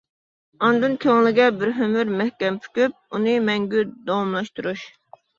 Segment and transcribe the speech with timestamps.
[0.67, 4.87] ئاندىن كۆڭلىگە بىر ئۆمۈر مەھكەم پۈكۈپ، ئۇنى مەڭگۈ داۋاملاشتۇرۇش.